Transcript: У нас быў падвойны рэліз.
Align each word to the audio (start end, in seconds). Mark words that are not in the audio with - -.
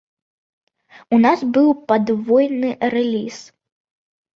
У 1.13 1.21
нас 1.27 1.39
быў 1.59 1.69
падвойны 1.95 2.77
рэліз. 2.99 3.37